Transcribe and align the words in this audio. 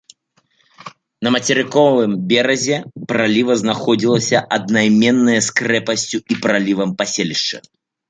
На 1.27 1.33
мацерыковым 1.35 2.11
беразе 2.31 2.77
праліва 3.13 3.59
знаходзілася 3.65 4.37
аднайменнае 4.61 5.39
з 5.49 5.57
крэпасцю 5.63 6.17
і 6.35 6.43
пралівам 6.47 6.89
паселішча. 7.01 7.57